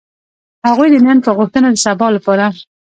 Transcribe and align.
هغوی 0.67 0.87
د 0.91 0.95
نن 1.07 1.17
په 1.25 1.31
غوښتنه 1.37 1.67
د 1.71 1.77
سبا 1.85 2.07
لپاره. 2.15 2.45